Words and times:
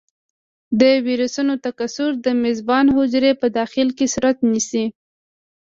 د 0.79 0.83
ویروسونو 1.05 1.53
تکثر 1.65 2.09
د 2.25 2.27
میزبان 2.43 2.85
حجرې 2.95 3.31
په 3.41 3.47
داخل 3.57 3.87
کې 3.97 4.05
صورت 4.13 4.37
نیسي. 4.51 4.85